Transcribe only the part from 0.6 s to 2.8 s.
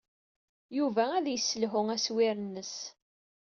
Yuba ad yesselhu aswir-nnes.